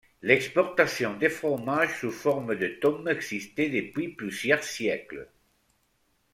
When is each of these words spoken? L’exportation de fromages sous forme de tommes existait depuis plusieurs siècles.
L’exportation 0.23 1.15
de 1.19 1.29
fromages 1.29 1.99
sous 1.99 2.09
forme 2.09 2.55
de 2.55 2.67
tommes 2.67 3.07
existait 3.07 3.69
depuis 3.69 4.07
plusieurs 4.09 4.63
siècles. 4.63 5.29